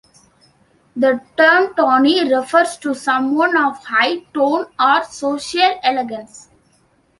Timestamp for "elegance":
5.83-6.49